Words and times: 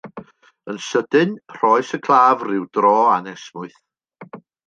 Yn 0.71 0.79
sydyn, 0.85 1.35
rhoes 1.57 1.91
y 1.97 2.01
claf 2.09 2.43
ryw 2.47 2.65
dro 2.79 2.97
anesmwyth. 3.19 3.79